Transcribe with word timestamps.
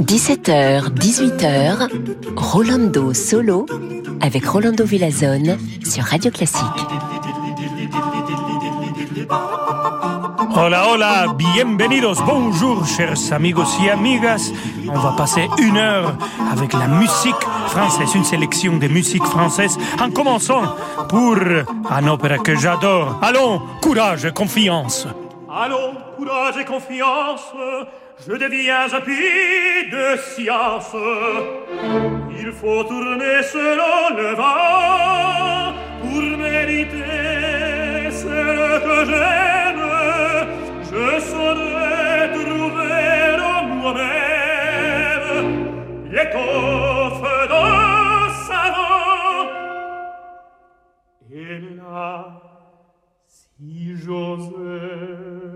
17h, 0.00 0.88
18h, 0.94 1.88
Rolando 2.34 3.12
Solo 3.12 3.66
avec 4.22 4.46
Rolando 4.46 4.86
Villazone 4.86 5.58
sur 5.84 6.04
Radio 6.04 6.30
Classique. 6.30 6.64
Hola, 10.56 10.88
hola, 10.88 11.34
bienvenidos, 11.36 12.16
bonjour, 12.24 12.86
chers 12.86 13.30
amigos 13.32 13.76
y 13.82 13.90
amigas. 13.90 14.50
On 14.88 14.98
va 14.98 15.12
passer 15.12 15.46
une 15.58 15.76
heure 15.76 16.16
avec 16.50 16.72
la 16.72 16.88
musique 16.88 17.34
française, 17.68 18.14
une 18.14 18.24
sélection 18.24 18.78
de 18.78 18.88
musique 18.88 19.24
française, 19.24 19.76
en 20.00 20.10
commençant 20.10 20.74
pour 21.10 21.36
un 21.90 22.06
opéra 22.06 22.38
que 22.38 22.56
j'adore. 22.56 23.18
Allons, 23.20 23.60
courage 23.82 24.24
et 24.24 24.32
confiance. 24.32 25.06
Allons, 25.56 25.94
courage 26.16 26.56
et 26.56 26.64
confiance, 26.64 27.52
je 28.26 28.32
deviens 28.32 28.92
un 28.92 29.00
pied 29.00 29.88
de 29.88 30.16
science. 30.16 30.96
Il 32.36 32.50
faut 32.50 32.82
tourner 32.82 33.40
selon 33.40 34.16
le 34.16 34.34
vent 34.34 35.72
pour 36.00 36.22
mériter 36.38 38.10
ce 38.10 38.80
que 38.84 39.04
j'aime. 39.06 39.86
Je 40.82 41.20
saurais 41.20 42.32
trouver 42.32 43.36
en 43.40 43.64
moi-même 43.76 45.48
l'étoffe 46.10 47.22
d'un 47.48 48.28
savant. 48.48 49.48
Et 51.30 51.60
là, 51.76 52.42
si 53.28 53.94
j'osais 53.96 55.53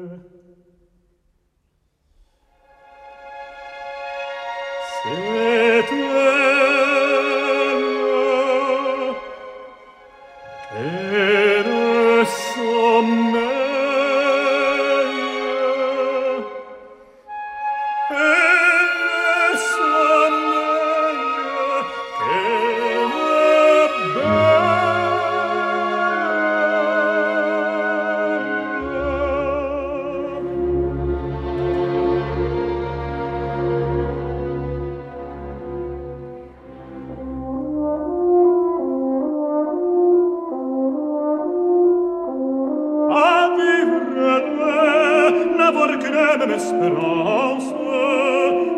même 46.38 46.52
espérance, 46.52 47.64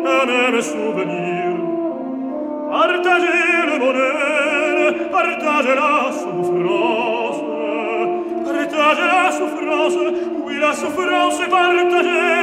un 0.05 0.25
même 0.25 0.61
souvenir. 0.61 1.51
Partagez 2.71 3.51
le 3.67 3.79
bonheur, 3.79 5.11
partagez 5.11 5.75
la 5.75 6.11
souffrance, 6.11 7.41
partagez 8.45 9.07
la 9.13 9.31
souffrance, 9.31 9.97
oui 10.45 10.55
la 10.59 10.73
souffrance 10.73 11.39
est 11.39 11.49
partagée. 11.49 12.40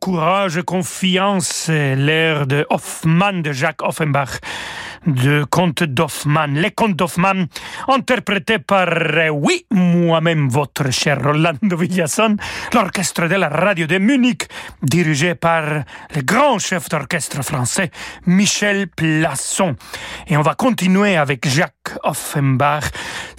Courage, 0.00 0.60
confiance, 0.62 1.68
l'air 1.68 2.46
de 2.46 2.66
Hoffmann, 2.68 3.42
de 3.42 3.52
Jacques 3.52 3.82
Offenbach 3.82 4.40
de 5.06 5.44
Comte 5.44 5.82
d'Hoffmann. 5.82 6.54
Les 6.54 6.70
Contes 6.70 6.96
d'Hoffmann, 6.96 7.46
interprétés 7.88 8.58
par, 8.58 8.88
euh, 8.88 9.28
oui, 9.28 9.66
moi-même, 9.70 10.48
votre 10.48 10.90
cher 10.90 11.22
Rolando 11.22 11.76
Villason, 11.76 12.36
l'orchestre 12.72 13.28
de 13.28 13.34
la 13.34 13.48
radio 13.48 13.86
de 13.86 13.98
Munich, 13.98 14.44
dirigé 14.82 15.34
par 15.34 15.62
le 16.14 16.22
grand 16.22 16.58
chef 16.58 16.88
d'orchestre 16.88 17.42
français, 17.42 17.90
Michel 18.26 18.88
Plasson. 18.88 19.76
Et 20.26 20.36
on 20.36 20.42
va 20.42 20.54
continuer 20.54 21.16
avec 21.16 21.46
Jacques 21.48 21.96
Offenbach. 22.02 22.84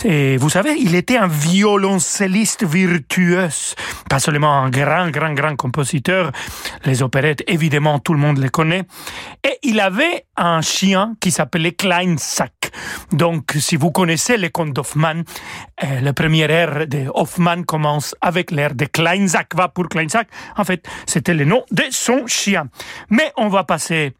Et 0.03 0.37
vous 0.37 0.49
savez, 0.49 0.75
il 0.79 0.95
était 0.95 1.17
un 1.17 1.27
violoncelliste 1.27 2.63
virtueux, 2.65 3.47
pas 4.09 4.19
seulement 4.19 4.61
un 4.63 4.69
grand, 4.69 5.09
grand, 5.09 5.33
grand 5.33 5.55
compositeur. 5.55 6.31
Les 6.83 7.01
opérettes, 7.01 7.43
évidemment, 7.47 7.99
tout 7.99 8.13
le 8.13 8.19
monde 8.19 8.37
les 8.37 8.49
connaît. 8.49 8.83
Et 9.43 9.57
il 9.63 9.79
avait 9.79 10.25
un 10.37 10.61
chien 10.61 11.15
qui 11.19 11.31
s'appelait 11.55 11.71
Kleinsack. 11.71 12.71
Donc, 13.13 13.53
si 13.59 13.77
vous 13.77 13.91
connaissez 13.91 14.35
les 14.37 14.49
contes 14.49 14.73
d'Hoffmann, 14.73 15.23
euh, 15.83 16.01
le 16.01 16.11
premier 16.11 16.51
air 16.51 16.85
de 16.85 17.05
Hoffmann 17.13 17.63
commence 17.63 18.13
avec 18.19 18.51
l'air 18.51 18.75
de 18.75 18.85
Kleinsack. 18.85 19.55
Va 19.55 19.69
pour 19.69 19.87
Kleinsack. 19.87 20.27
En 20.57 20.65
fait, 20.65 20.85
c'était 21.05 21.33
le 21.33 21.45
nom 21.45 21.63
de 21.71 21.83
son 21.91 22.27
chien. 22.27 22.67
Mais 23.09 23.31
on 23.37 23.47
va 23.47 23.63
passer 23.63 24.13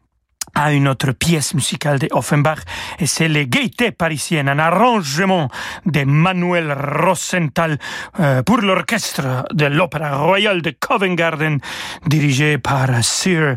à 0.54 0.72
une 0.72 0.88
autre 0.88 1.12
pièce 1.12 1.52
musicale 1.52 1.98
de 1.98 2.08
Offenbach, 2.12 2.60
et 2.98 3.06
c'est 3.06 3.28
Les 3.28 3.46
Gaietés 3.46 3.90
parisiennes, 3.90 4.48
un 4.48 4.58
arrangement 4.58 5.50
de 5.84 6.04
Manuel 6.04 6.72
Rosenthal 6.72 7.78
euh, 8.20 8.42
pour 8.42 8.58
l'orchestre 8.58 9.44
de 9.52 9.66
l'Opéra 9.66 10.16
Royal 10.16 10.62
de 10.62 10.70
Covent 10.70 11.14
Garden, 11.14 11.58
dirigé 12.06 12.56
par 12.56 12.88
Sir 13.04 13.56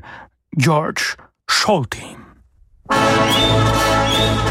George 0.58 1.16
Scholting. 1.48 2.29
Música 2.90 4.49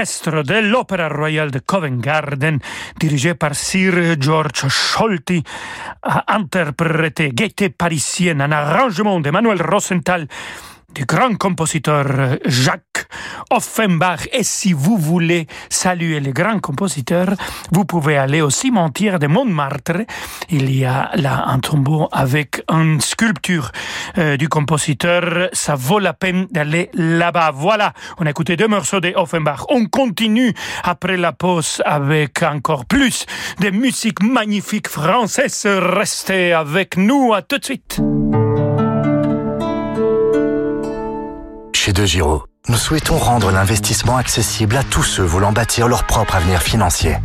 de 0.00 0.60
l'Opéra 0.60 1.08
Royale 1.08 1.50
de 1.50 1.58
Covent 1.58 2.00
Garden, 2.00 2.58
dirigé 2.98 3.34
par 3.34 3.54
Sir 3.54 4.16
George 4.18 4.66
Scholti, 4.68 5.42
a 6.02 6.36
interprété 6.36 7.32
Gaieté 7.34 7.68
parisienne, 7.68 8.40
un 8.40 8.50
arrangement 8.50 9.20
d'Emmanuel 9.20 9.60
Rosenthal 9.60 10.26
du 10.94 11.04
grand 11.04 11.36
compositeur 11.36 12.06
euh, 12.08 12.36
Jacques 12.44 13.06
Offenbach. 13.50 14.28
Et 14.32 14.44
si 14.44 14.72
vous 14.72 14.96
voulez 14.96 15.46
saluer 15.68 16.20
les 16.20 16.32
grands 16.32 16.60
compositeurs, 16.60 17.34
vous 17.72 17.84
pouvez 17.84 18.16
aller 18.16 18.40
au 18.40 18.50
cimetière 18.50 19.18
de 19.18 19.26
Montmartre. 19.26 20.04
Il 20.48 20.74
y 20.74 20.84
a 20.84 21.10
là 21.14 21.44
un 21.46 21.58
tombeau 21.58 22.08
avec 22.12 22.62
une 22.70 23.00
sculpture 23.00 23.70
euh, 24.18 24.36
du 24.36 24.48
compositeur. 24.48 25.48
Ça 25.52 25.74
vaut 25.74 25.98
la 25.98 26.12
peine 26.12 26.46
d'aller 26.50 26.90
là-bas. 26.94 27.50
Voilà, 27.54 27.92
on 28.18 28.26
a 28.26 28.30
écouté 28.30 28.56
deux 28.56 28.68
morceaux 28.68 29.00
de 29.00 29.12
Offenbach. 29.16 29.64
On 29.68 29.86
continue 29.86 30.54
après 30.84 31.16
la 31.16 31.32
pause 31.32 31.82
avec 31.84 32.42
encore 32.42 32.86
plus 32.86 33.26
de 33.60 33.70
musique 33.70 34.22
magnifique 34.22 34.88
française. 34.88 35.66
Restez 35.66 36.52
avec 36.52 36.96
nous. 36.96 37.32
À 37.34 37.42
tout 37.42 37.58
de 37.58 37.64
suite. 37.64 38.00
De 42.00 42.06
Giro, 42.06 42.44
nous 42.68 42.78
souhaitons 42.78 43.18
rendre 43.18 43.50
l'investissement 43.50 44.16
accessible 44.16 44.74
à 44.74 44.82
tous 44.82 45.02
ceux 45.02 45.22
voulant 45.22 45.52
bâtir 45.52 45.86
leur 45.86 46.04
propre 46.04 46.34
avenir 46.34 46.62
financier. 46.62 47.18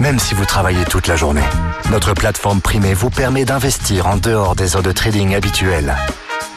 Même 0.00 0.18
si 0.18 0.32
vous 0.32 0.46
travaillez 0.46 0.86
toute 0.86 1.08
la 1.08 1.14
journée, 1.14 1.44
notre 1.90 2.14
plateforme 2.14 2.62
primée 2.62 2.94
vous 2.94 3.10
permet 3.10 3.44
d'investir 3.44 4.06
en 4.06 4.16
dehors 4.16 4.56
des 4.56 4.76
heures 4.76 4.82
de 4.82 4.92
trading 4.92 5.34
habituelles. 5.34 5.94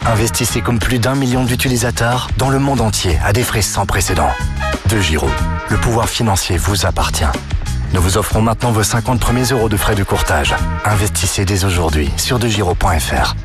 Investissez 0.06 0.62
comme 0.62 0.80
plus 0.80 1.00
d'un 1.00 1.16
million 1.16 1.44
d'utilisateurs 1.44 2.30
dans 2.38 2.50
le 2.50 2.60
monde 2.60 2.80
entier 2.80 3.20
à 3.22 3.34
des 3.34 3.44
frais 3.44 3.62
sans 3.62 3.86
précédent. 3.86 4.32
De 4.90 5.02
Giro, 5.02 5.30
le 5.70 5.76
pouvoir 5.76 6.08
financier 6.08 6.56
vous 6.56 6.86
appartient. 6.86 7.26
Nous 7.92 8.02
vous 8.02 8.18
offrons 8.18 8.42
maintenant 8.42 8.72
vos 8.72 8.84
50 8.84 9.20
premiers 9.20 9.48
euros 9.52 9.68
de 9.68 9.76
frais 9.76 9.96
de 9.96 10.06
courtage. 10.06 10.56
Investissez 10.86 11.44
dès 11.44 11.66
aujourd'hui 11.66 12.10
sur 12.16 12.40
degiro.fr. 12.40 13.36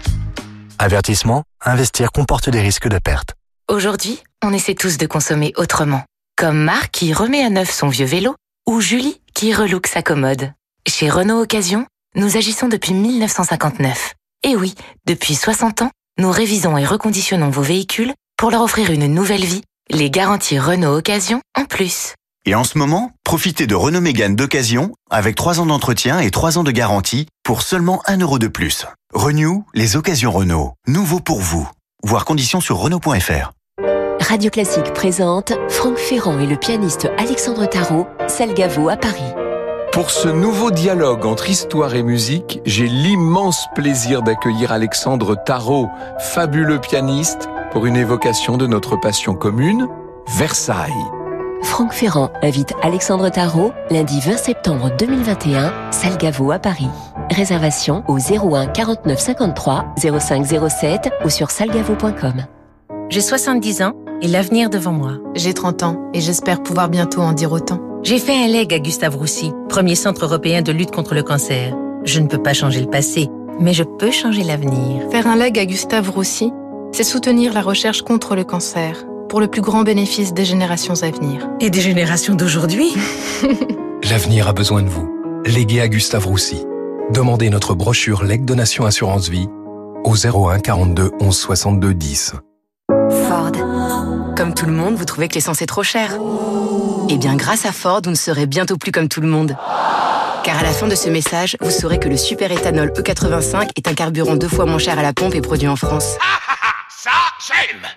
Avertissement, 0.78 1.42
investir 1.60 2.12
comporte 2.12 2.50
des 2.50 2.60
risques 2.60 2.88
de 2.88 3.00
perte. 3.00 3.34
Aujourd'hui, 3.72 4.22
on 4.44 4.52
essaie 4.52 4.74
tous 4.74 4.98
de 4.98 5.06
consommer 5.06 5.54
autrement. 5.56 6.02
Comme 6.36 6.58
Marc 6.58 6.90
qui 6.90 7.14
remet 7.14 7.42
à 7.42 7.48
neuf 7.48 7.70
son 7.70 7.88
vieux 7.88 8.04
vélo 8.04 8.34
ou 8.66 8.82
Julie 8.82 9.22
qui 9.32 9.54
relook 9.54 9.86
sa 9.86 10.02
commode. 10.02 10.52
Chez 10.86 11.08
Renault 11.08 11.40
Occasion, 11.40 11.86
nous 12.14 12.36
agissons 12.36 12.68
depuis 12.68 12.92
1959. 12.92 14.12
Et 14.42 14.56
oui, 14.56 14.74
depuis 15.06 15.34
60 15.34 15.80
ans, 15.80 15.90
nous 16.18 16.30
révisons 16.30 16.76
et 16.76 16.84
reconditionnons 16.84 17.48
vos 17.48 17.62
véhicules 17.62 18.12
pour 18.36 18.50
leur 18.50 18.60
offrir 18.60 18.90
une 18.90 19.06
nouvelle 19.06 19.46
vie, 19.46 19.62
les 19.88 20.10
garanties 20.10 20.58
Renault 20.58 20.98
Occasion 20.98 21.40
en 21.58 21.64
plus. 21.64 22.12
Et 22.44 22.54
en 22.54 22.64
ce 22.64 22.76
moment, 22.76 23.12
profitez 23.24 23.66
de 23.66 23.74
Renault 23.74 24.02
Mégane 24.02 24.36
d'occasion 24.36 24.92
avec 25.08 25.34
3 25.34 25.60
ans 25.60 25.66
d'entretien 25.66 26.20
et 26.20 26.30
3 26.30 26.58
ans 26.58 26.64
de 26.64 26.72
garantie 26.72 27.26
pour 27.42 27.62
seulement 27.62 28.02
1 28.04 28.18
euro 28.18 28.38
de 28.38 28.48
plus. 28.48 28.84
Renew, 29.14 29.64
les 29.72 29.96
occasions 29.96 30.30
Renault. 30.30 30.74
Nouveau 30.86 31.20
pour 31.20 31.40
vous. 31.40 31.66
Voir 32.04 32.26
conditions 32.26 32.60
sur 32.60 32.76
Renault.fr. 32.76 33.52
Radio 34.22 34.50
Classique 34.50 34.92
présente 34.94 35.52
Franck 35.68 35.98
Ferrand 35.98 36.38
et 36.38 36.46
le 36.46 36.56
pianiste 36.56 37.10
Alexandre 37.18 37.66
Tarot, 37.66 38.06
Salgavo 38.28 38.88
à 38.88 38.96
Paris. 38.96 39.20
Pour 39.90 40.10
ce 40.10 40.28
nouveau 40.28 40.70
dialogue 40.70 41.26
entre 41.26 41.50
histoire 41.50 41.96
et 41.96 42.04
musique, 42.04 42.60
j'ai 42.64 42.86
l'immense 42.86 43.66
plaisir 43.74 44.22
d'accueillir 44.22 44.70
Alexandre 44.70 45.34
Tarot, 45.44 45.88
fabuleux 46.20 46.78
pianiste, 46.78 47.48
pour 47.72 47.84
une 47.84 47.96
évocation 47.96 48.56
de 48.56 48.68
notre 48.68 48.96
passion 48.96 49.34
commune, 49.34 49.88
Versailles. 50.28 50.92
Franck 51.64 51.92
Ferrand 51.92 52.30
invite 52.42 52.74
Alexandre 52.80 53.28
Tarot 53.28 53.72
lundi 53.90 54.20
20 54.20 54.36
septembre 54.36 54.90
2021, 55.00 55.90
Salgavo 55.90 56.52
à 56.52 56.60
Paris. 56.60 56.90
Réservation 57.32 58.04
au 58.06 58.18
01 58.18 58.66
49 58.66 59.18
53 59.18 59.94
05 60.20 60.46
07 60.70 61.10
ou 61.24 61.28
sur 61.28 61.50
salgavo.com. 61.50 62.44
J'ai 63.12 63.20
70 63.20 63.82
ans 63.82 63.92
et 64.22 64.28
l'avenir 64.28 64.70
devant 64.70 64.92
moi. 64.92 65.18
J'ai 65.34 65.52
30 65.52 65.82
ans 65.82 66.10
et 66.14 66.20
j'espère 66.20 66.62
pouvoir 66.62 66.88
bientôt 66.88 67.20
en 67.20 67.32
dire 67.32 67.52
autant. 67.52 67.80
J'ai 68.02 68.18
fait 68.18 68.34
un 68.34 68.48
leg 68.48 68.72
à 68.72 68.78
Gustave 68.78 69.16
Roussy, 69.16 69.52
premier 69.68 69.94
centre 69.94 70.24
européen 70.24 70.62
de 70.62 70.72
lutte 70.72 70.90
contre 70.90 71.14
le 71.14 71.22
cancer. 71.22 71.76
Je 72.04 72.20
ne 72.20 72.26
peux 72.26 72.42
pas 72.42 72.54
changer 72.54 72.80
le 72.80 72.88
passé, 72.88 73.28
mais 73.60 73.74
je 73.74 73.82
peux 73.82 74.10
changer 74.10 74.42
l'avenir. 74.42 75.02
Faire 75.10 75.26
un 75.26 75.36
leg 75.36 75.58
à 75.58 75.66
Gustave 75.66 76.10
Roussy, 76.10 76.50
c'est 76.92 77.04
soutenir 77.04 77.52
la 77.52 77.62
recherche 77.62 78.02
contre 78.02 78.34
le 78.34 78.44
cancer 78.44 79.04
pour 79.28 79.40
le 79.40 79.46
plus 79.46 79.62
grand 79.62 79.82
bénéfice 79.82 80.34
des 80.34 80.44
générations 80.44 80.94
à 81.02 81.10
venir. 81.10 81.48
Et 81.60 81.70
des 81.70 81.80
générations 81.80 82.34
d'aujourd'hui 82.34 82.92
L'avenir 84.10 84.48
a 84.48 84.52
besoin 84.52 84.82
de 84.82 84.88
vous. 84.88 85.08
Légué 85.46 85.80
à 85.80 85.88
Gustave 85.88 86.26
Roussy. 86.26 86.64
Demandez 87.10 87.50
notre 87.50 87.74
brochure 87.74 88.24
Leg 88.24 88.44
Donation 88.44 88.84
Assurance 88.84 89.28
Vie 89.28 89.48
au 90.04 90.14
01 90.14 90.58
42 90.58 91.10
11 91.20 91.36
62 91.36 91.94
10. 91.94 92.34
Comme 94.42 94.54
tout 94.54 94.66
le 94.66 94.72
monde, 94.72 94.96
vous 94.96 95.04
trouvez 95.04 95.28
que 95.28 95.34
l'essence 95.34 95.62
est 95.62 95.66
trop 95.66 95.84
chère 95.84 96.16
Eh 97.08 97.16
bien, 97.16 97.36
grâce 97.36 97.64
à 97.64 97.70
Ford, 97.70 98.00
vous 98.02 98.10
ne 98.10 98.16
serez 98.16 98.46
bientôt 98.46 98.76
plus 98.76 98.90
comme 98.90 99.06
tout 99.06 99.20
le 99.20 99.28
monde. 99.28 99.56
Car 100.42 100.58
à 100.58 100.64
la 100.64 100.72
fin 100.72 100.88
de 100.88 100.96
ce 100.96 101.08
message, 101.08 101.56
vous 101.60 101.70
saurez 101.70 102.00
que 102.00 102.08
le 102.08 102.16
super-éthanol 102.16 102.88
E85 102.88 103.68
est 103.76 103.86
un 103.86 103.94
carburant 103.94 104.34
deux 104.34 104.48
fois 104.48 104.66
moins 104.66 104.80
cher 104.80 104.98
à 104.98 105.02
la 105.02 105.12
pompe 105.12 105.36
et 105.36 105.40
produit 105.40 105.68
en 105.68 105.76
France. 105.76 106.16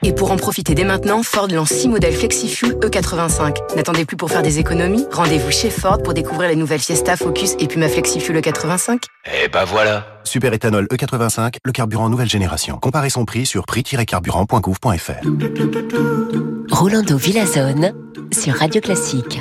Et 0.04 0.14
pour 0.14 0.32
en 0.32 0.38
profiter 0.38 0.76
dès 0.76 0.84
maintenant, 0.84 1.24
Ford 1.24 1.48
lance 1.48 1.70
6 1.70 1.90
modèles 1.90 2.14
FlexiFuel 2.14 2.74
E85. 2.74 3.76
N'attendez 3.76 4.06
plus 4.06 4.18
pour 4.18 4.30
faire 4.30 4.42
des 4.42 4.60
économies 4.60 5.06
Rendez-vous 5.12 5.52
chez 5.52 5.70
Ford 5.70 6.02
pour 6.02 6.14
découvrir 6.14 6.50
les 6.50 6.56
nouvelles 6.56 6.80
Fiesta, 6.80 7.16
Focus 7.16 7.56
et 7.60 7.68
Puma 7.68 7.88
FlexiFuel 7.88 8.38
E85. 8.38 9.04
Eh 9.44 9.48
ben 9.48 9.66
voilà 9.66 10.06
Super 10.24 10.54
éthanol 10.54 10.86
E85, 10.86 11.56
le 11.64 11.72
carburant 11.72 12.10
nouvelle 12.10 12.30
génération. 12.30 12.78
Comparez 12.78 13.10
son 13.10 13.26
prix 13.26 13.46
sur 13.46 13.66
prix-carburant.gouv.fr. 13.66 15.28
Rolando 16.72 17.18
Villazone 17.18 17.94
sur 18.32 18.56
Radio 18.56 18.82
Classique. 18.82 19.40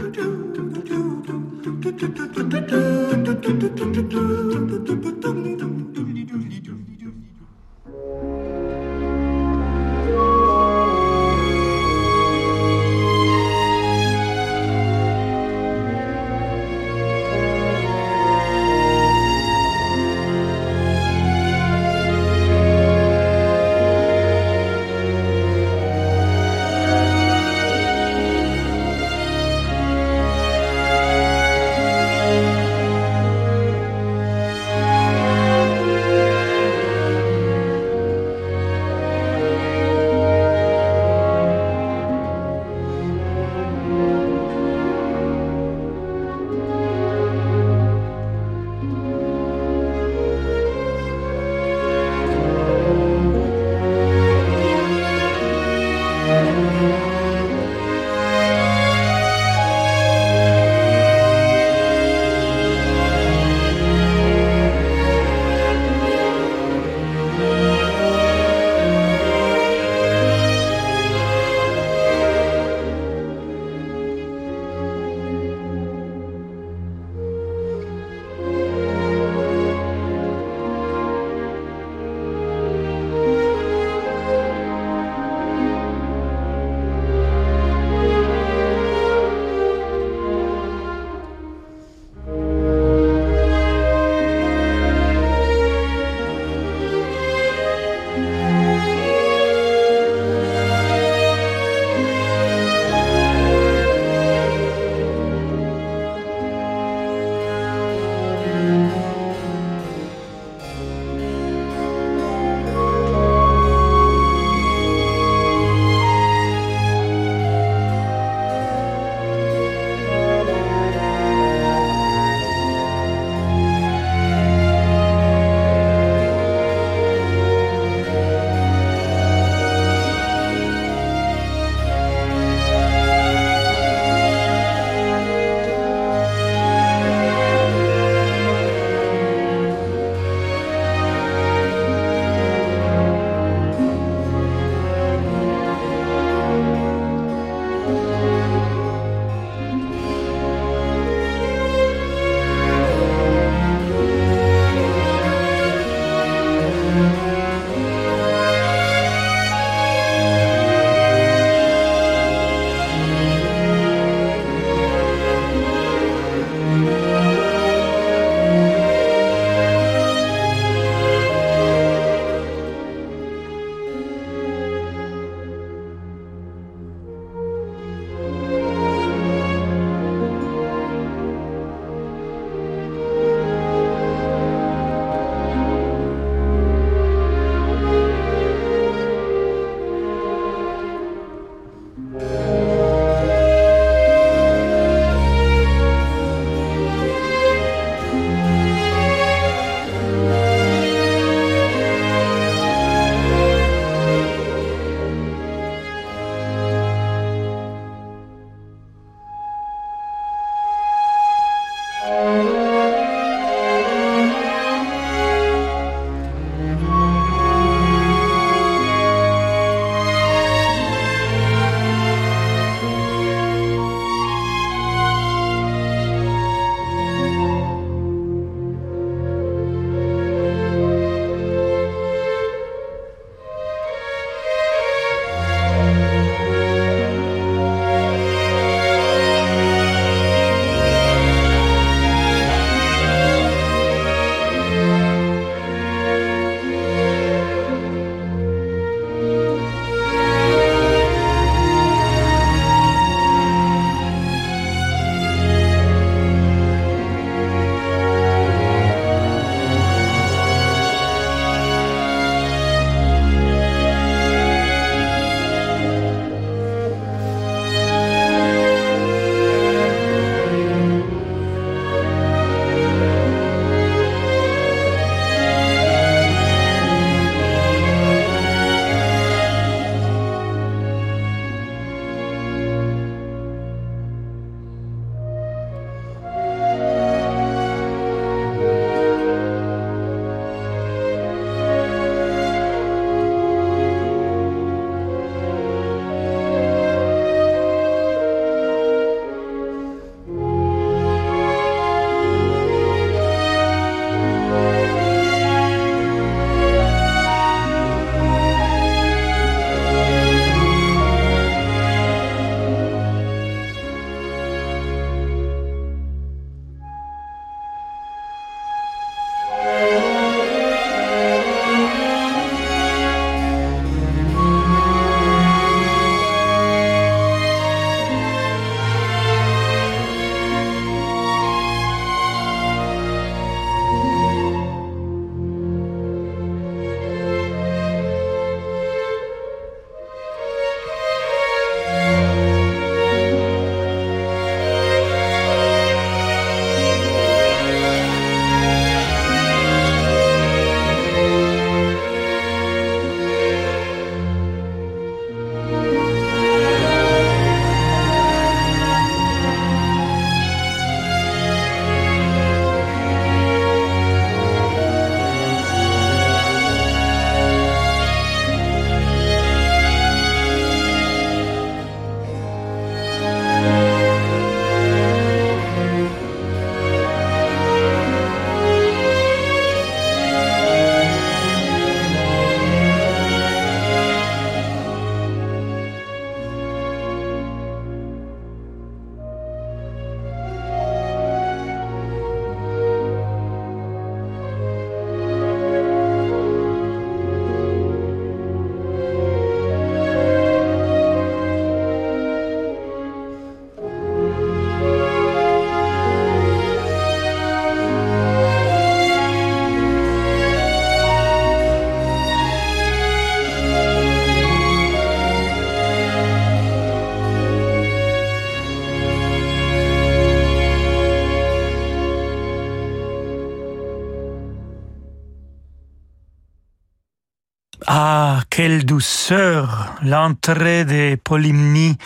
Quelle 428.65 428.87
douceur 428.87 429.95
L'entrée 430.01 430.87
des 430.87 431.19
Polymnies, 431.19 431.99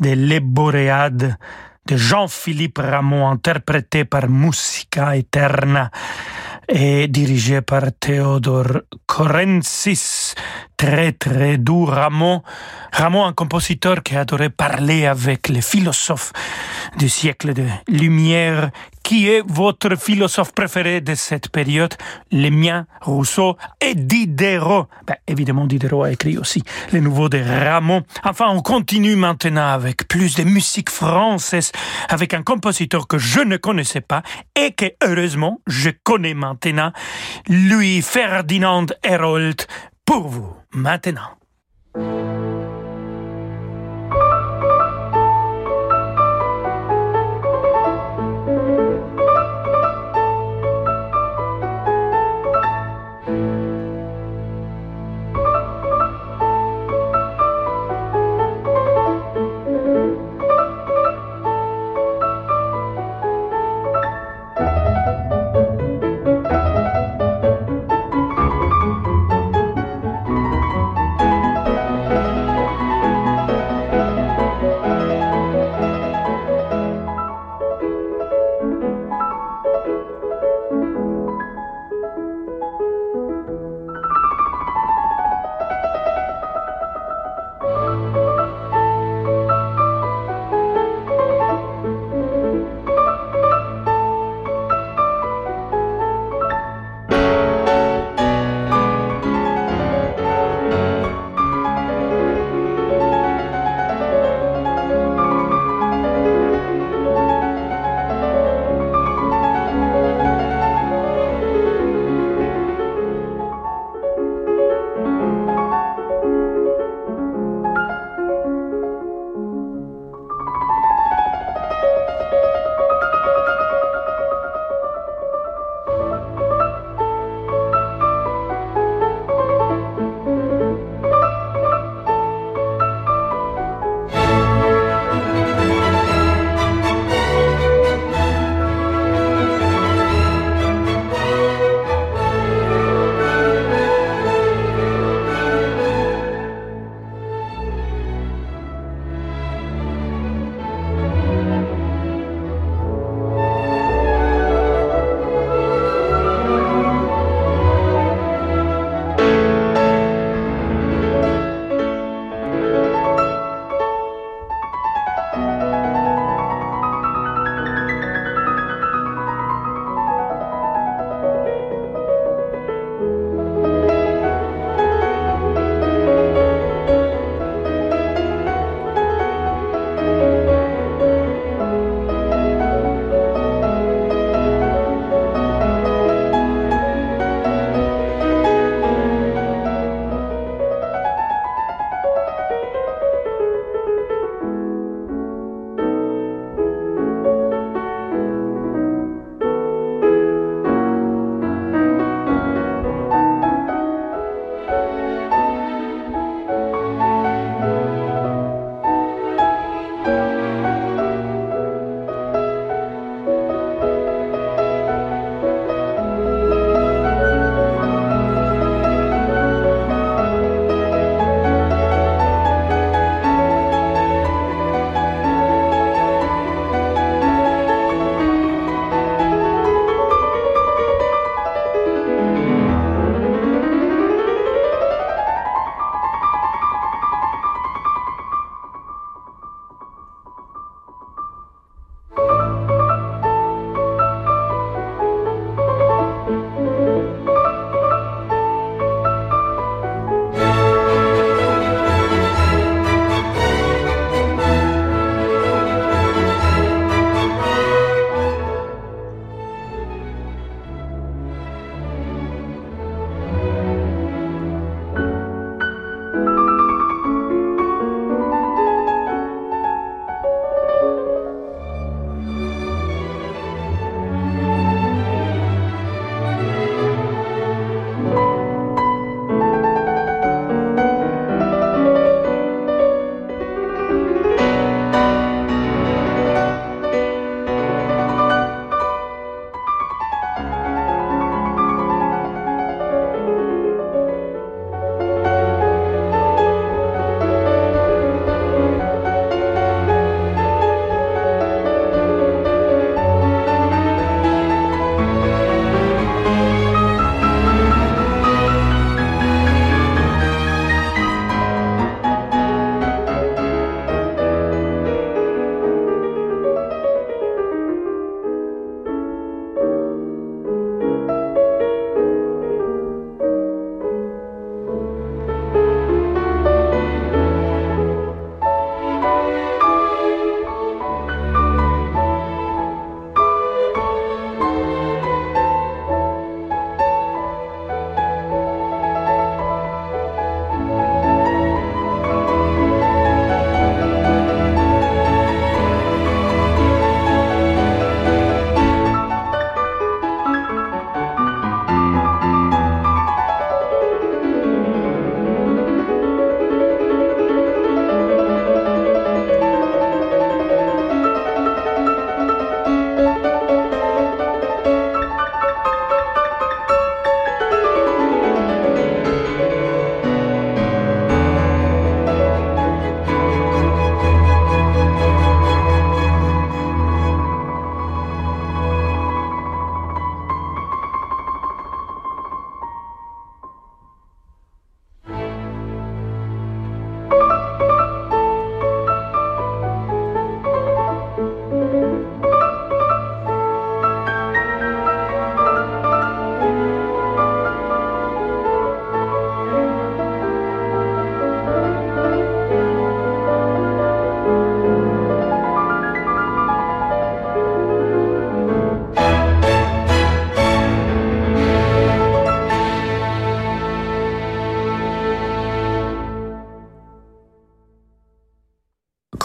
de 0.00 0.12
l'Eboréade, 0.12 1.36
de 1.84 1.96
Jean-Philippe 1.98 2.78
Rameau, 2.78 3.26
interprété 3.26 4.06
par 4.06 4.26
Musica 4.26 5.18
Eterna 5.18 5.90
et 6.66 7.08
dirigé 7.08 7.60
par 7.60 7.92
Théodore 8.00 8.84
Corensis. 9.04 10.34
Très, 10.78 11.12
très 11.12 11.58
doux 11.58 11.84
Rameau. 11.84 12.42
Rameau, 12.90 13.24
un 13.24 13.34
compositeur 13.34 14.02
qui 14.02 14.16
adorait 14.16 14.48
parler 14.48 15.04
avec 15.04 15.50
les 15.50 15.60
philosophes 15.60 16.32
du 16.96 17.10
siècle 17.10 17.52
de 17.52 17.66
Lumière. 17.86 18.70
Qui 19.08 19.30
est 19.30 19.42
votre 19.46 19.96
philosophe 19.96 20.52
préféré 20.52 21.00
de 21.00 21.14
cette 21.14 21.48
période? 21.48 21.94
Le 22.30 22.50
mien, 22.50 22.86
Rousseau 23.00 23.56
et 23.80 23.94
Diderot. 23.94 24.86
Ben, 25.06 25.16
évidemment, 25.26 25.66
Diderot 25.66 26.02
a 26.02 26.12
écrit 26.12 26.36
aussi 26.36 26.62
les 26.92 27.00
nouveaux 27.00 27.30
de 27.30 27.38
Rameau. 27.38 28.02
Enfin, 28.22 28.48
on 28.50 28.60
continue 28.60 29.16
maintenant 29.16 29.68
avec 29.68 30.06
plus 30.08 30.34
de 30.34 30.44
musique 30.44 30.90
française, 30.90 31.72
avec 32.10 32.34
un 32.34 32.42
compositeur 32.42 33.08
que 33.08 33.16
je 33.16 33.40
ne 33.40 33.56
connaissais 33.56 34.02
pas 34.02 34.22
et 34.54 34.72
que, 34.72 34.92
heureusement, 35.02 35.62
je 35.66 35.88
connais 35.88 36.34
maintenant, 36.34 36.92
Louis 37.48 38.02
Ferdinand 38.02 38.84
Herold, 39.02 39.62
pour 40.04 40.28
vous, 40.28 40.52
maintenant. 40.74 41.37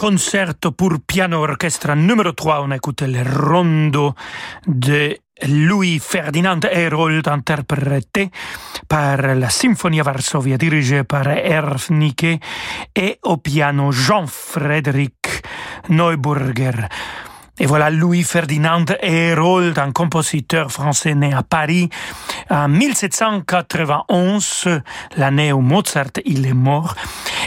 Concerto 0.04 0.72
pour 0.72 1.00
piano 1.00 1.40
orchestre 1.40 1.94
numéro 1.94 2.34
3. 2.34 2.60
On 2.60 2.72
a 2.72 2.76
écouté 2.76 3.06
le 3.06 3.22
rondo 3.22 4.14
de 4.66 5.18
Louis 5.46 5.98
Ferdinand 5.98 6.60
Herold 6.70 7.26
interprété 7.26 8.30
par 8.86 9.34
la 9.34 9.48
Symphonie 9.48 10.02
Varsovia 10.02 10.58
dirigée 10.58 11.04
par 11.04 11.26
Ernst 11.28 11.88
Nicke 11.88 12.38
et 12.94 13.18
au 13.22 13.38
piano 13.38 13.92
Jean-Frédéric 13.92 15.42
Neuburger. 15.88 16.86
Et 17.60 17.66
voilà 17.66 17.88
Louis 17.88 18.24
Ferdinand 18.24 18.84
Herold, 19.00 19.78
un 19.78 19.92
compositeur 19.92 20.72
français 20.72 21.14
né 21.14 21.32
à 21.32 21.44
Paris 21.44 21.88
en 22.50 22.68
1791, 22.68 24.80
l'année 25.16 25.52
où 25.52 25.60
Mozart 25.60 26.10
il 26.24 26.46
est 26.46 26.52
mort. 26.52 26.96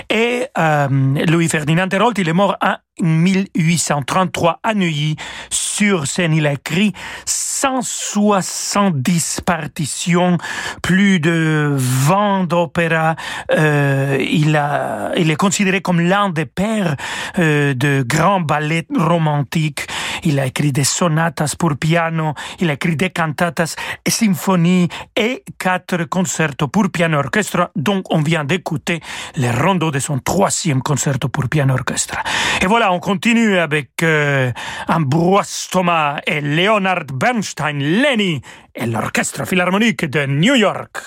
Et 0.09 0.45
euh, 0.57 0.87
Louis 1.27 1.49
Ferdinand 1.49 1.89
Herold, 1.91 2.17
il 2.17 2.29
est 2.29 2.33
mort 2.33 2.55
en 2.61 2.75
1833 3.01 4.59
à 4.63 4.73
Neuilly. 4.73 5.17
Sur 5.49 6.07
scène, 6.07 6.33
il 6.33 6.47
a 6.47 6.53
écrit 6.53 6.93
170 7.25 9.41
partitions, 9.45 10.37
plus 10.81 11.19
de 11.19 11.73
20 11.75 12.53
opéras. 12.53 13.15
Euh, 13.51 14.17
il, 14.19 14.55
a, 14.55 15.11
il 15.17 15.29
est 15.29 15.35
considéré 15.35 15.81
comme 15.81 15.99
l'un 15.99 16.29
des 16.29 16.45
pères 16.45 16.95
euh, 17.37 17.73
de 17.73 18.05
grands 18.07 18.39
ballets 18.41 18.87
romantiques. 18.95 19.87
Il 20.27 20.41
a 20.41 20.45
écrit 20.45 20.73
des 20.73 20.83
sonatas 20.83 21.55
pour 21.57 21.77
piano, 21.77 22.33
il 22.59 22.69
a 22.69 22.73
écrit 22.73 22.97
des 22.97 23.11
cantatas 23.11 23.75
et 24.03 24.09
symphonies 24.09 24.89
et 25.15 25.45
quatre 25.57 26.03
concertos 26.03 26.67
pour 26.67 26.89
piano 26.89 27.17
orchestre. 27.17 27.71
Donc, 27.77 28.13
on 28.13 28.21
vient 28.21 28.43
d'écouter 28.43 28.99
les 29.37 29.51
rondeaux 29.51 29.89
de 29.89 29.99
son 29.99 30.19
troisième 30.19 30.81
concerto 30.81 31.29
pour 31.29 31.47
piano 31.47 31.73
orchestre. 31.73 32.17
Et 32.61 32.65
voilà, 32.65 32.91
on 32.91 32.99
continue 32.99 33.57
avec 33.57 34.03
euh, 34.03 34.51
Ambroise 34.89 35.69
Thomas 35.71 36.19
et 36.27 36.41
Leonard 36.41 37.05
Bernstein, 37.13 37.79
Lenny 37.79 38.41
et 38.75 38.85
l'orchestre 38.85 39.47
philharmonique 39.47 40.03
de 40.03 40.25
New 40.25 40.55
York. 40.55 40.97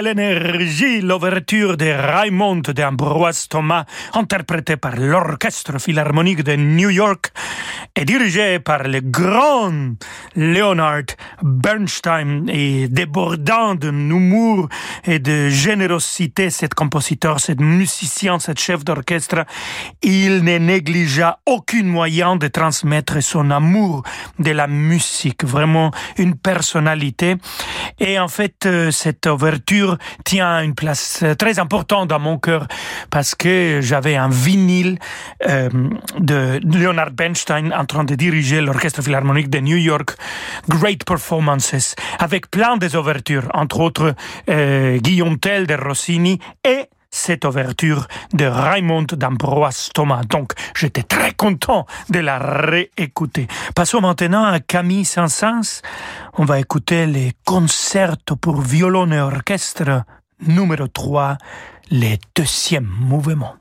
Quelle 0.00 0.18
énergie 0.18 1.02
L'ouverture 1.02 1.76
de 1.76 1.90
Raymond 1.90 2.62
d'Ambroise 2.74 3.48
Thomas, 3.48 3.84
interprété 4.14 4.78
par 4.78 4.96
l'Orchestre 4.96 5.78
Philharmonique 5.78 6.42
de 6.42 6.56
New 6.56 6.88
York 6.88 7.30
et 7.96 8.04
dirigé 8.04 8.58
par 8.60 8.84
le 8.84 9.00
grand 9.00 9.94
Leonard 10.36 11.16
Bernstein 11.42 12.48
et 12.48 12.88
débordant 12.88 13.74
de 13.74 13.88
humour 13.88 14.68
et 15.04 15.18
de 15.18 15.48
générosité, 15.48 16.50
cet 16.50 16.74
compositeur, 16.74 17.40
cet 17.40 17.60
musicien, 17.60 18.38
cet 18.38 18.60
chef 18.60 18.84
d'orchestre, 18.84 19.44
il 20.02 20.44
ne 20.44 20.58
négligea 20.58 21.38
aucun 21.46 21.84
moyen 21.84 22.36
de 22.36 22.48
transmettre 22.48 23.22
son 23.22 23.50
amour 23.50 24.02
de 24.38 24.50
la 24.50 24.66
musique, 24.66 25.44
vraiment 25.44 25.90
une 26.16 26.36
personnalité. 26.36 27.36
Et 27.98 28.18
en 28.18 28.28
fait, 28.28 28.66
euh, 28.66 28.90
cette 28.90 29.26
ouverture 29.26 29.98
tient 30.24 30.62
une 30.62 30.74
place 30.74 31.24
très 31.38 31.58
importante 31.58 32.08
dans 32.08 32.18
mon 32.18 32.38
cœur 32.38 32.66
parce 33.10 33.34
que 33.34 33.80
j'avais 33.82 34.16
un 34.16 34.28
vinyle 34.28 34.98
euh, 35.48 35.68
de 36.18 36.60
Leonard 36.64 37.10
Bernstein 37.10 37.72
en 37.80 37.86
train 37.86 38.04
de 38.04 38.14
diriger 38.14 38.60
l'Orchestre 38.60 39.02
Philharmonique 39.02 39.48
de 39.48 39.58
New 39.58 39.78
York, 39.78 40.14
Great 40.68 41.04
Performances, 41.04 41.94
avec 42.18 42.50
plein 42.50 42.76
des 42.76 42.94
ouvertures, 42.94 43.48
entre 43.54 43.80
autres 43.80 44.14
euh, 44.50 44.98
Guillaume 44.98 45.38
Tell 45.38 45.66
de 45.66 45.74
Rossini 45.74 46.38
et 46.62 46.90
cette 47.10 47.44
ouverture 47.44 48.06
de 48.34 48.44
Raymond 48.44 49.06
d'Ambroise 49.12 49.88
Thomas. 49.94 50.22
Donc, 50.28 50.52
j'étais 50.76 51.02
très 51.02 51.32
content 51.32 51.86
de 52.10 52.20
la 52.20 52.38
réécouter. 52.38 53.48
Passons 53.74 54.02
maintenant 54.02 54.44
à 54.44 54.60
Camille 54.60 55.06
Saint-Saëns. 55.06 55.80
On 56.34 56.44
va 56.44 56.60
écouter 56.60 57.06
les 57.06 57.32
concerts 57.44 58.16
pour 58.40 58.60
violon 58.60 59.10
et 59.10 59.20
orchestre 59.20 60.04
numéro 60.46 60.86
3, 60.86 61.38
les 61.90 62.18
deuxième 62.36 62.84
mouvement. 62.84 63.59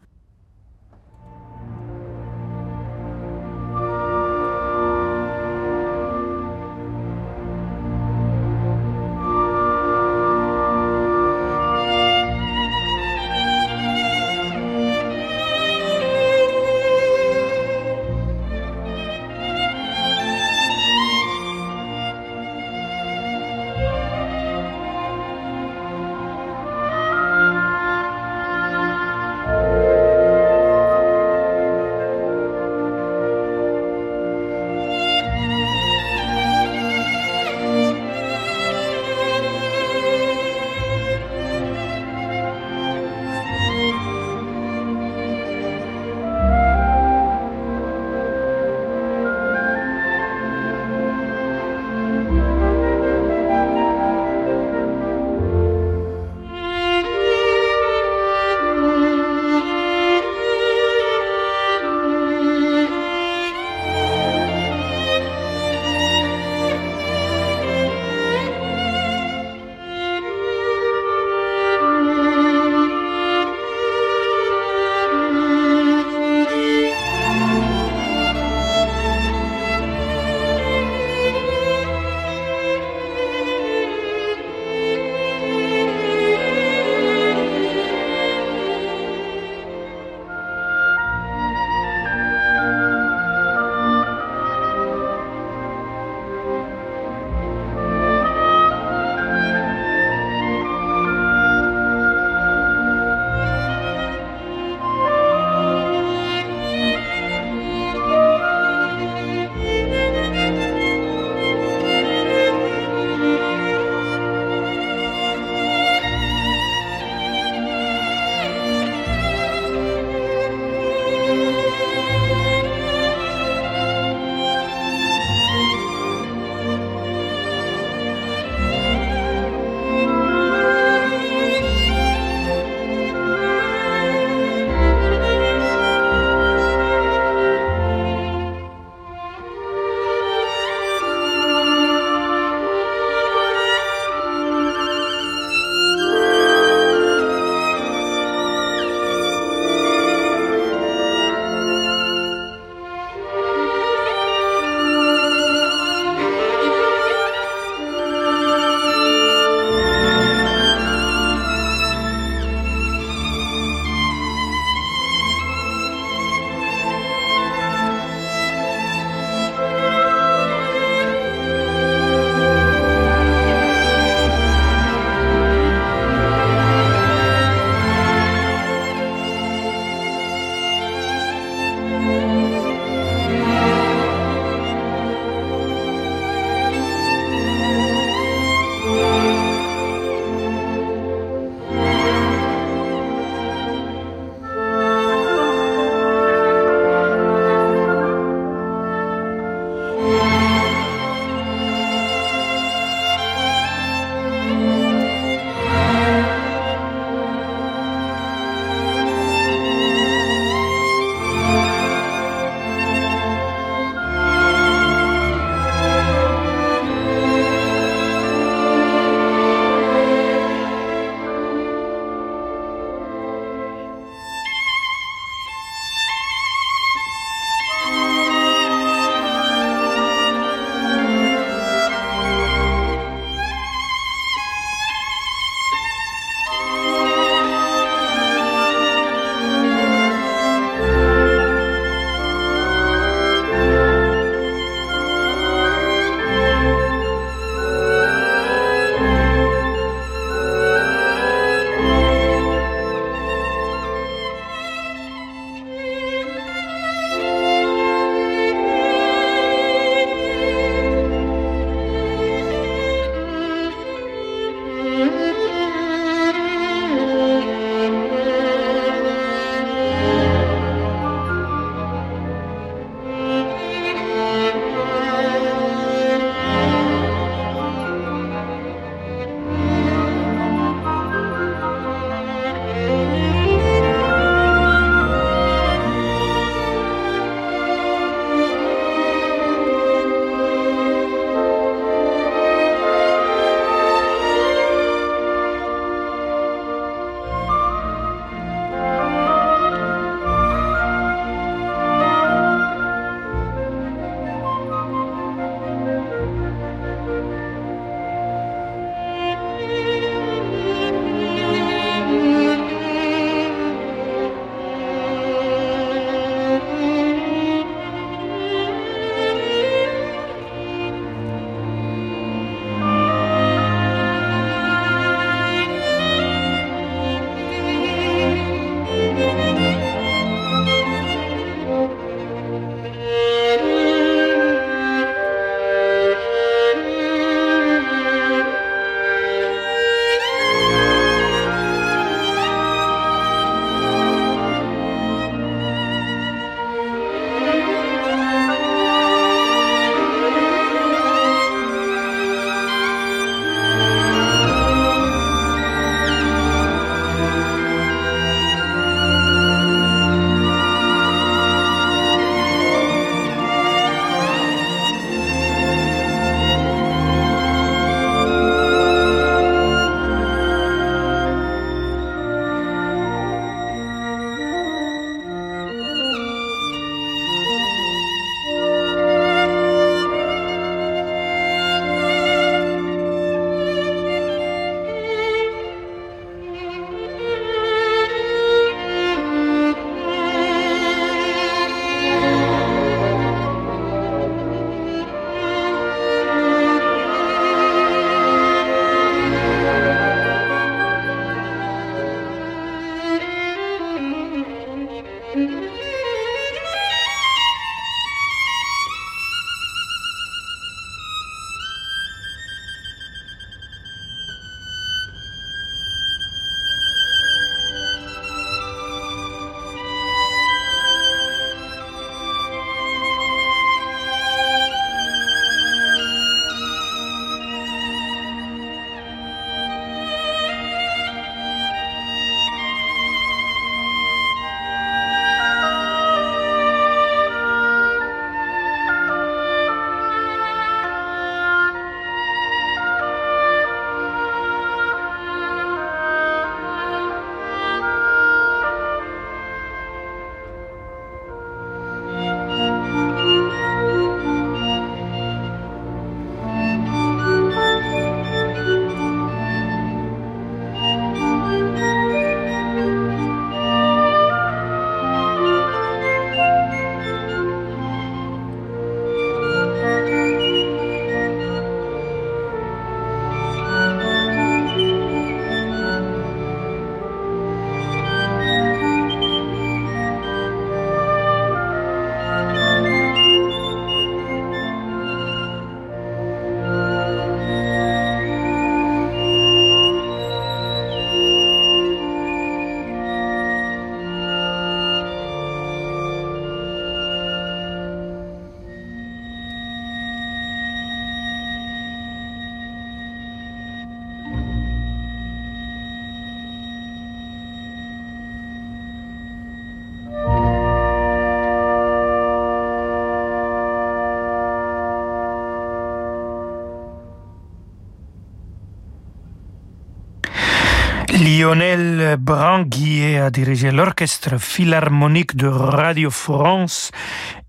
Lionel 521.29 522.17
Branguier 522.17 523.19
a 523.19 523.29
dirigé 523.29 523.69
l'orchestre 523.69 524.39
philharmonique 524.39 525.35
de 525.35 525.45
Radio 525.47 526.09
France 526.09 526.89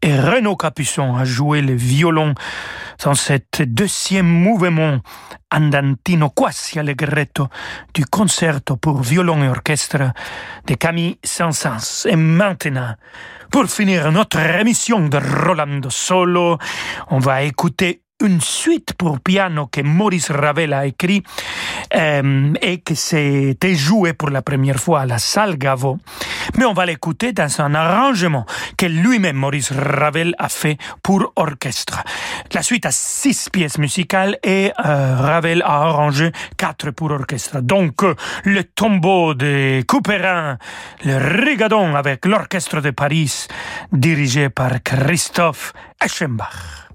et 0.03 0.21
Renaud 0.21 0.57
Capuçon 0.57 1.17
a 1.17 1.25
joué 1.25 1.63
le 1.63 1.73
violon 1.75 2.35
dans 3.03 3.15
cet 3.15 3.63
deuxième 3.63 4.27
mouvement 4.27 4.99
andantino 5.51 6.29
quasi 6.29 6.79
allegretto 6.79 7.49
du 7.95 8.05
concerto 8.05 8.77
pour 8.77 9.01
violon 9.01 9.43
et 9.43 9.49
orchestre 9.49 10.13
de 10.67 10.75
Camille 10.75 11.19
Saint-Saëns. 11.25 12.07
Et 12.07 12.17
maintenant, 12.17 12.97
pour 13.51 13.65
finir 13.65 14.13
notre 14.13 14.41
émission 14.61 15.09
de 15.09 15.17
Rolando 15.17 15.89
Solo, 15.89 16.59
on 17.09 17.19
va 17.19 17.45
écouter 17.45 18.03
une 18.21 18.41
suite 18.41 18.95
pour 18.95 19.21
piano 19.21 19.67
que 19.67 19.81
Maurice 19.81 20.31
Ravel 20.31 20.73
a 20.73 20.87
écrit 20.87 21.23
euh, 21.95 22.53
et 22.61 22.79
que 22.79 22.95
s'était 22.95 23.75
joué 23.75 24.13
pour 24.13 24.31
la 24.31 24.43
première 24.43 24.79
fois 24.79 25.01
à 25.01 25.07
la 25.07 25.19
salle 25.19 25.57
Gaveau. 25.57 25.99
Mais 26.57 26.65
on 26.65 26.73
va 26.73 26.87
l'écouter 26.87 27.33
dans 27.33 27.61
un 27.61 27.75
arrangement 27.75 28.47
que 28.77 28.87
lui-même 28.87 29.37
Maurice 29.37 29.73
Ravel 29.73 30.35
a 30.39 30.49
fait 30.49 30.77
pour 31.03 31.33
orchestre. 31.37 32.03
La 32.53 32.63
suite 32.63 32.87
a 32.87 32.91
six 32.91 33.49
pièces 33.51 33.79
musicales 33.79 34.39
et 34.43 34.73
euh, 34.85 35.17
Ravel 35.17 35.63
a 35.63 35.83
arrangé 35.83 36.33
quatre 36.57 36.91
pour 36.91 37.11
orchestre. 37.11 37.61
Donc 37.61 38.03
le 38.45 38.65
tombeau 38.65 39.35
de 39.35 39.83
Couperin, 39.87 40.59
le 41.05 41.17
Rigadon 41.45 41.95
avec 41.95 42.27
l'orchestre 42.27 42.81
de 42.81 42.91
Paris 42.91 43.47
dirigé 43.93 44.51
par 44.51 44.83
Christophe 44.83 45.73
Eschenbach. 46.03 46.90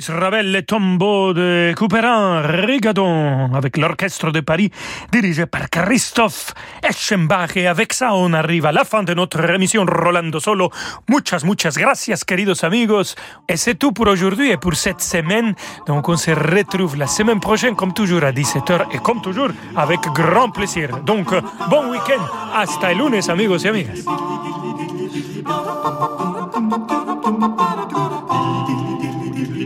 Maurice 0.00 0.22
Ravel, 0.22 0.52
les 0.52 0.62
tombeaux 0.62 1.34
de 1.34 1.74
Couperin, 1.76 2.40
Rigadon, 2.40 3.52
avec 3.54 3.76
l'orchestre 3.76 4.30
de 4.30 4.40
Paris, 4.40 4.70
dirigé 5.12 5.44
par 5.44 5.68
Christophe 5.68 6.54
Eschenbach. 6.82 7.54
Et 7.56 7.66
avec 7.66 7.92
ça, 7.92 8.14
on 8.14 8.32
arrive 8.32 8.64
à 8.64 8.72
la 8.72 8.84
fin 8.84 9.02
de 9.02 9.12
notre 9.12 9.44
émission 9.50 9.84
Rolando 9.84 10.40
Solo. 10.40 10.70
Muchas, 11.08 11.44
muchas 11.44 11.76
gracias, 11.76 12.24
queridos 12.26 12.64
amigos. 12.64 13.14
Et 13.46 13.58
c'est 13.58 13.74
tout 13.74 13.92
pour 13.92 14.06
aujourd'hui 14.06 14.50
et 14.50 14.56
pour 14.56 14.74
cette 14.74 15.02
semaine. 15.02 15.54
Donc, 15.86 16.08
on 16.08 16.16
se 16.16 16.30
retrouve 16.30 16.96
la 16.96 17.06
semaine 17.06 17.40
prochaine, 17.40 17.76
comme 17.76 17.92
toujours, 17.92 18.24
à 18.24 18.32
17h 18.32 18.86
et 18.94 18.98
comme 18.98 19.20
toujours, 19.20 19.50
avec 19.76 20.00
grand 20.14 20.48
plaisir. 20.50 20.88
Donc, 21.04 21.28
bon 21.68 21.90
week-end. 21.90 22.22
Hasta 22.54 22.92
el 22.92 22.98
lunes, 22.98 23.28
amigos 23.28 23.64
y 23.64 23.68
amigas. 23.68 24.04